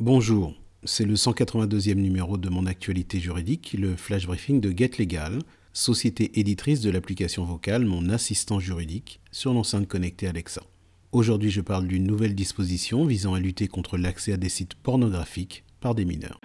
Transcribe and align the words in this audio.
Bonjour, 0.00 0.54
c'est 0.84 1.04
le 1.04 1.14
182e 1.14 1.94
numéro 1.94 2.38
de 2.38 2.48
mon 2.48 2.66
actualité 2.66 3.18
juridique, 3.18 3.74
le 3.76 3.96
flash 3.96 4.28
briefing 4.28 4.60
de 4.60 4.70
Get 4.70 4.92
Legal, 4.96 5.40
société 5.72 6.38
éditrice 6.38 6.80
de 6.80 6.90
l'application 6.92 7.44
vocale 7.44 7.84
Mon 7.84 8.08
assistant 8.08 8.60
juridique 8.60 9.18
sur 9.32 9.52
l'enceinte 9.52 9.88
connectée 9.88 10.28
Alexa. 10.28 10.62
Aujourd'hui, 11.10 11.50
je 11.50 11.60
parle 11.60 11.88
d'une 11.88 12.06
nouvelle 12.06 12.36
disposition 12.36 13.06
visant 13.06 13.34
à 13.34 13.40
lutter 13.40 13.66
contre 13.66 13.98
l'accès 13.98 14.32
à 14.32 14.36
des 14.36 14.48
sites 14.48 14.76
pornographiques 14.76 15.64
par 15.80 15.96
des 15.96 16.04
mineurs. 16.04 16.38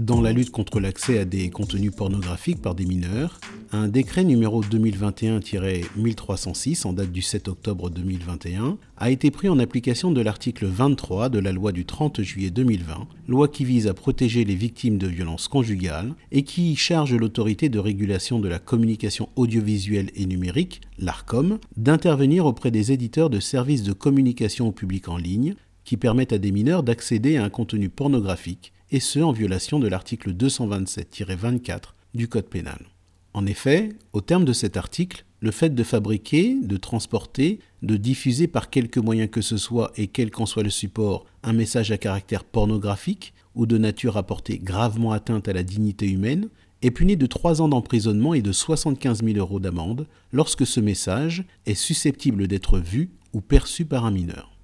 Dans 0.00 0.20
la 0.20 0.32
lutte 0.32 0.50
contre 0.50 0.78
l'accès 0.78 1.18
à 1.18 1.24
des 1.24 1.50
contenus 1.50 1.90
pornographiques 1.90 2.62
par 2.62 2.76
des 2.76 2.86
mineurs, 2.86 3.40
un 3.72 3.88
décret 3.88 4.22
numéro 4.22 4.62
2021-1306 4.62 6.86
en 6.86 6.92
date 6.92 7.10
du 7.10 7.20
7 7.20 7.48
octobre 7.48 7.90
2021 7.90 8.78
a 8.96 9.10
été 9.10 9.32
pris 9.32 9.48
en 9.48 9.58
application 9.58 10.12
de 10.12 10.20
l'article 10.20 10.66
23 10.66 11.30
de 11.30 11.40
la 11.40 11.50
loi 11.50 11.72
du 11.72 11.84
30 11.84 12.22
juillet 12.22 12.50
2020, 12.50 13.08
loi 13.26 13.48
qui 13.48 13.64
vise 13.64 13.88
à 13.88 13.94
protéger 13.94 14.44
les 14.44 14.54
victimes 14.54 14.98
de 14.98 15.08
violences 15.08 15.48
conjugales 15.48 16.14
et 16.30 16.44
qui 16.44 16.76
charge 16.76 17.14
l'autorité 17.14 17.68
de 17.68 17.80
régulation 17.80 18.38
de 18.38 18.48
la 18.48 18.60
communication 18.60 19.30
audiovisuelle 19.34 20.12
et 20.14 20.26
numérique, 20.26 20.80
l'ARCOM, 20.98 21.58
d'intervenir 21.76 22.46
auprès 22.46 22.70
des 22.70 22.92
éditeurs 22.92 23.30
de 23.30 23.40
services 23.40 23.82
de 23.82 23.92
communication 23.92 24.68
au 24.68 24.72
public 24.72 25.08
en 25.08 25.16
ligne 25.16 25.56
qui 25.82 25.96
permettent 25.96 26.34
à 26.34 26.38
des 26.38 26.52
mineurs 26.52 26.84
d'accéder 26.84 27.36
à 27.36 27.42
un 27.44 27.50
contenu 27.50 27.88
pornographique 27.88 28.72
et 28.90 29.00
ce 29.00 29.18
en 29.20 29.32
violation 29.32 29.78
de 29.78 29.88
l'article 29.88 30.32
227-24 30.32 31.94
du 32.14 32.28
Code 32.28 32.48
pénal. 32.48 32.86
En 33.34 33.46
effet, 33.46 33.90
au 34.12 34.20
terme 34.20 34.44
de 34.44 34.52
cet 34.52 34.76
article, 34.76 35.24
le 35.40 35.50
fait 35.50 35.74
de 35.74 35.84
fabriquer, 35.84 36.56
de 36.60 36.76
transporter, 36.76 37.60
de 37.82 37.96
diffuser 37.96 38.48
par 38.48 38.70
quelque 38.70 38.98
moyen 38.98 39.28
que 39.28 39.40
ce 39.40 39.56
soit 39.56 39.92
et 39.96 40.08
quel 40.08 40.30
qu'en 40.30 40.46
soit 40.46 40.62
le 40.62 40.70
support 40.70 41.26
un 41.42 41.52
message 41.52 41.92
à 41.92 41.98
caractère 41.98 42.44
pornographique 42.44 43.34
ou 43.54 43.66
de 43.66 43.78
nature 43.78 44.16
à 44.16 44.24
porter 44.24 44.58
gravement 44.58 45.12
atteinte 45.12 45.48
à 45.48 45.52
la 45.52 45.62
dignité 45.62 46.08
humaine 46.08 46.48
est 46.82 46.90
puni 46.90 47.16
de 47.16 47.26
3 47.26 47.60
ans 47.60 47.68
d'emprisonnement 47.68 48.34
et 48.34 48.42
de 48.42 48.52
75 48.52 49.22
000 49.22 49.38
euros 49.38 49.60
d'amende 49.60 50.06
lorsque 50.32 50.66
ce 50.66 50.80
message 50.80 51.44
est 51.66 51.74
susceptible 51.74 52.46
d'être 52.46 52.78
vu 52.78 53.10
ou 53.32 53.40
perçu 53.40 53.84
par 53.84 54.04
un 54.04 54.10
mineur. 54.10 54.56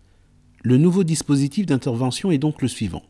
Le 0.62 0.78
nouveau 0.78 1.04
dispositif 1.04 1.66
d'intervention 1.66 2.30
est 2.30 2.38
donc 2.38 2.62
le 2.62 2.68
suivant. 2.68 3.02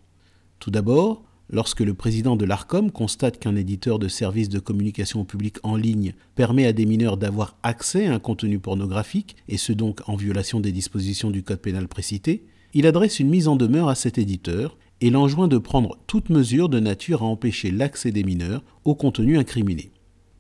Tout 0.59 0.71
d'abord, 0.71 1.23
lorsque 1.51 1.81
le 1.81 1.95
président 1.95 2.37
de 2.37 2.45
l'ARCOM 2.45 2.91
constate 2.91 3.39
qu'un 3.39 3.57
éditeur 3.57 3.99
de 3.99 4.09
services 4.09 4.49
de 4.49 4.59
communication 4.59 5.25
public 5.25 5.57
en 5.63 5.77
ligne 5.77 6.15
permet 6.35 6.67
à 6.67 6.73
des 6.73 6.87
mineurs 6.87 7.17
d'avoir 7.17 7.57
accès 7.63 8.07
à 8.07 8.15
un 8.15 8.19
contenu 8.19 8.59
pornographique, 8.59 9.37
et 9.49 9.57
ce 9.57 9.73
donc 9.73 10.01
en 10.09 10.17
violation 10.17 10.61
des 10.61 10.73
dispositions 10.73 11.31
du 11.31 11.43
Code 11.43 11.61
pénal 11.61 11.89
précité, 11.89 12.45
il 12.73 12.87
adresse 12.87 13.21
une 13.21 13.29
mise 13.29 13.49
en 13.49 13.57
demeure 13.57 13.89
à 13.89 13.95
cet 13.95 14.19
éditeur 14.19 14.77
et 15.01 15.11
l'enjoint 15.11 15.49
de 15.49 15.59
prendre 15.59 15.99
toute 16.07 16.31
mesure 16.31 16.69
de 16.69 16.81
nature 16.81 17.23
à 17.23 17.27
empêcher 17.27 17.71
l'accès 17.71 18.11
des 18.11 18.25
mineurs 18.25 18.65
au 18.85 18.95
contenu 18.95 19.39
incriminé. 19.39 19.91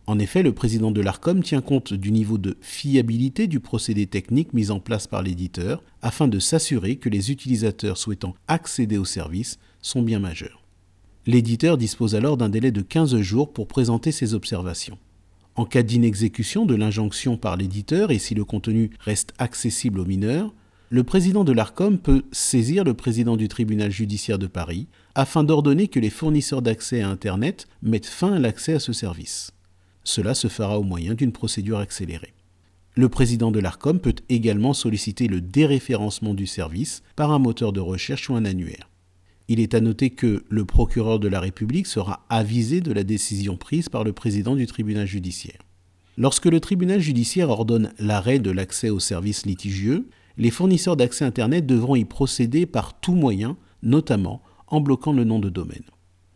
En 0.06 0.18
effet, 0.18 0.42
le 0.42 0.52
président 0.52 0.90
de 0.90 1.00
l'ARCOM 1.00 1.42
tient 1.42 1.62
compte 1.62 1.94
du 1.94 2.12
niveau 2.12 2.36
de 2.36 2.58
fiabilité 2.60 3.46
du 3.46 3.58
procédé 3.58 4.06
technique 4.06 4.52
mis 4.52 4.70
en 4.70 4.78
place 4.78 5.06
par 5.06 5.22
l'éditeur 5.22 5.82
afin 6.02 6.28
de 6.28 6.38
s'assurer 6.38 6.96
que 6.96 7.08
les 7.08 7.30
utilisateurs 7.30 7.96
souhaitant 7.96 8.34
accéder 8.46 8.98
au 8.98 9.06
service 9.06 9.58
sont 9.80 10.02
bien 10.02 10.18
majeurs. 10.18 10.62
L'éditeur 11.26 11.78
dispose 11.78 12.14
alors 12.14 12.36
d'un 12.36 12.50
délai 12.50 12.70
de 12.70 12.82
15 12.82 13.18
jours 13.20 13.50
pour 13.50 13.66
présenter 13.66 14.12
ses 14.12 14.34
observations. 14.34 14.98
En 15.56 15.64
cas 15.64 15.82
d'inexécution 15.82 16.66
de 16.66 16.74
l'injonction 16.74 17.38
par 17.38 17.56
l'éditeur 17.56 18.10
et 18.10 18.18
si 18.18 18.34
le 18.34 18.44
contenu 18.44 18.90
reste 19.00 19.32
accessible 19.38 20.00
aux 20.00 20.04
mineurs, 20.04 20.52
le 20.90 21.02
président 21.02 21.44
de 21.44 21.52
l'ARCOM 21.52 21.98
peut 21.98 22.24
saisir 22.30 22.84
le 22.84 22.92
président 22.92 23.38
du 23.38 23.48
tribunal 23.48 23.90
judiciaire 23.90 24.38
de 24.38 24.46
Paris 24.48 24.86
afin 25.14 25.44
d'ordonner 25.44 25.88
que 25.88 25.98
les 25.98 26.10
fournisseurs 26.10 26.60
d'accès 26.60 27.00
à 27.00 27.08
Internet 27.08 27.68
mettent 27.82 28.04
fin 28.04 28.34
à 28.34 28.38
l'accès 28.38 28.74
à 28.74 28.80
ce 28.80 28.92
service. 28.92 29.50
Cela 30.04 30.34
se 30.34 30.48
fera 30.48 30.78
au 30.78 30.82
moyen 30.82 31.14
d'une 31.14 31.32
procédure 31.32 31.78
accélérée. 31.78 32.34
Le 32.94 33.08
président 33.08 33.50
de 33.50 33.58
l'ARCOM 33.58 33.98
peut 33.98 34.14
également 34.28 34.72
solliciter 34.72 35.26
le 35.26 35.40
déréférencement 35.40 36.34
du 36.34 36.46
service 36.46 37.02
par 37.16 37.32
un 37.32 37.40
moteur 37.40 37.72
de 37.72 37.80
recherche 37.80 38.30
ou 38.30 38.36
un 38.36 38.44
annuaire. 38.44 38.88
Il 39.48 39.60
est 39.60 39.74
à 39.74 39.80
noter 39.80 40.10
que 40.10 40.44
le 40.48 40.64
procureur 40.64 41.18
de 41.18 41.28
la 41.28 41.40
République 41.40 41.86
sera 41.86 42.24
avisé 42.28 42.80
de 42.80 42.92
la 42.92 43.02
décision 43.02 43.56
prise 43.56 43.88
par 43.88 44.04
le 44.04 44.12
président 44.12 44.54
du 44.54 44.66
tribunal 44.66 45.06
judiciaire. 45.06 45.60
Lorsque 46.16 46.46
le 46.46 46.60
tribunal 46.60 47.00
judiciaire 47.00 47.50
ordonne 47.50 47.92
l'arrêt 47.98 48.38
de 48.38 48.52
l'accès 48.52 48.90
aux 48.90 49.00
services 49.00 49.44
litigieux, 49.44 50.08
les 50.36 50.50
fournisseurs 50.50 50.96
d'accès 50.96 51.24
Internet 51.24 51.66
devront 51.66 51.96
y 51.96 52.04
procéder 52.04 52.66
par 52.66 53.00
tout 53.00 53.14
moyen, 53.14 53.56
notamment 53.82 54.42
en 54.68 54.80
bloquant 54.80 55.12
le 55.12 55.24
nom 55.24 55.40
de 55.40 55.50
domaine. 55.50 55.84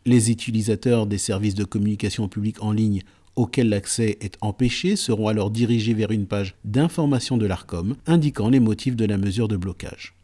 Les 0.05 0.31
utilisateurs 0.31 1.07
des 1.07 1.19
services 1.19 1.55
de 1.55 1.65
communication 1.65 2.29
publique 2.29 2.63
en 2.63 2.73
ligne 2.73 3.03
auxquels 3.39 3.69
l'accès 3.69 4.19
est 4.21 4.37
empêché 4.41 4.97
seront 4.97 5.29
alors 5.29 5.51
dirigés 5.51 5.95
vers 5.95 6.11
une 6.11 6.27
page 6.27 6.57
d'information 6.65 7.37
de 7.37 7.47
l'ARCOM 7.47 7.95
indiquant 8.07 8.49
les 8.49 8.61
motifs 8.61 8.97
de 8.97 9.05
la 9.05 9.17
mesure 9.17 9.47
de 9.47 9.57
blocage. 9.57 10.15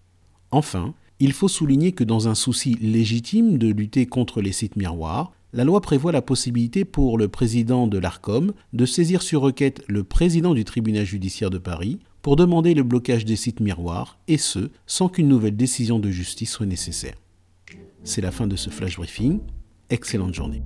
Enfin, 0.51 0.95
il 1.21 1.33
faut 1.33 1.49
souligner 1.49 1.93
que 1.93 2.03
dans 2.03 2.27
un 2.27 2.35
souci 2.35 2.75
légitime 2.81 3.57
de 3.57 3.69
lutter 3.69 4.07
contre 4.07 4.43
les 4.43 4.53
sites 4.53 4.77
miroirs, 4.77 5.33
la 5.53 5.63
loi 5.63 5.81
prévoit 5.81 6.11
la 6.11 6.23
possibilité 6.23 6.85
pour 6.85 7.17
le 7.17 7.29
président 7.29 7.87
de 7.87 7.99
l'ARCOM 7.99 8.53
de 8.73 8.87
saisir 8.87 9.23
sur 9.23 9.43
requête 9.43 9.85
le 9.87 10.03
président 10.03 10.53
du 10.53 10.65
tribunal 10.65 11.05
judiciaire 11.07 11.51
de 11.51 11.59
Paris 11.59 12.01
pour 12.21 12.35
demander 12.35 12.75
le 12.75 12.83
blocage 12.83 13.25
des 13.25 13.37
sites 13.37 13.61
miroirs, 13.61 14.19
et 14.27 14.39
ce, 14.39 14.71
sans 14.87 15.09
qu'une 15.09 15.29
nouvelle 15.29 15.57
décision 15.57 16.01
de 16.01 16.11
justice 16.11 16.51
soit 16.51 16.67
nécessaire. 16.67 17.15
C'est 18.03 18.23
la 18.23 18.33
fin 18.33 18.49
de 18.49 18.57
ce 18.57 18.71
flash 18.71 18.97
briefing. 18.97 19.39
Excellente 19.91 20.35
journée. 20.35 20.63